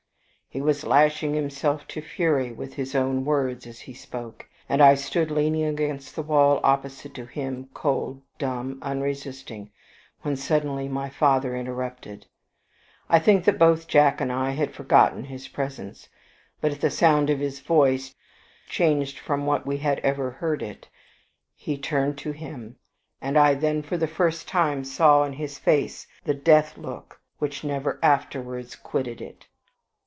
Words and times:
He 0.53 0.59
was 0.59 0.83
lashing 0.85 1.33
himself 1.33 1.87
to 1.87 2.01
fury 2.01 2.51
with 2.51 2.73
his 2.73 2.93
own 2.93 3.23
words 3.23 3.65
as 3.65 3.79
he 3.79 3.93
spoke; 3.93 4.49
and 4.67 4.81
I 4.81 4.95
stood 4.95 5.31
leaning 5.31 5.63
against 5.63 6.13
the 6.13 6.21
wall 6.21 6.59
opposite 6.61 7.13
to 7.13 7.25
him, 7.25 7.69
cold, 7.73 8.21
dumb, 8.37 8.77
unresisting, 8.81 9.71
when 10.23 10.35
suddenly 10.35 10.89
my 10.89 11.07
father 11.09 11.55
interrupted. 11.55 12.25
I 13.07 13.17
think 13.17 13.45
that 13.45 13.57
both 13.57 13.87
Jack 13.87 14.19
and 14.19 14.29
I 14.29 14.49
had 14.49 14.73
forgotten 14.73 15.23
his 15.23 15.47
presence; 15.47 16.09
but 16.59 16.73
at 16.73 16.81
the 16.81 16.89
sound 16.91 17.29
of 17.29 17.39
his 17.39 17.61
voice, 17.61 18.13
changed 18.67 19.19
from 19.19 19.45
what 19.45 19.65
we 19.65 19.77
had 19.77 19.99
ever 19.99 20.31
heard 20.31 20.61
it, 20.61 20.89
we 21.65 21.77
turned 21.77 22.17
to 22.17 22.33
him, 22.33 22.75
and 23.21 23.37
I 23.37 23.53
then 23.53 23.83
for 23.83 23.95
the 23.95 24.05
first 24.05 24.49
time 24.49 24.83
saw 24.83 25.23
in 25.23 25.31
his 25.31 25.57
face 25.57 26.07
the 26.25 26.33
death 26.33 26.77
look 26.77 27.21
which 27.39 27.63
never 27.63 27.97
afterwards 28.03 28.75
quitted 28.75 29.21
it. 29.21 29.47